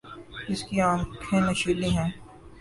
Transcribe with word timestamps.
اس 0.49 0.59
کی 0.67 0.77
آنکھیں 0.89 1.41
نشیلی 1.47 1.89
ہیں۔ 1.97 2.09